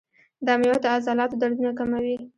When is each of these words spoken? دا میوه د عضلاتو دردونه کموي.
دا 0.45 0.53
میوه 0.61 0.77
د 0.83 0.85
عضلاتو 0.95 1.39
دردونه 1.41 1.71
کموي. 1.79 2.15